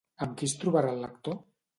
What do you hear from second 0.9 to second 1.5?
el lector?